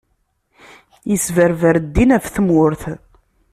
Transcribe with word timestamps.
Isberber 1.13 1.75
ddin 1.83 2.13
ɣef 2.15 2.25
tmurt. 2.35 2.83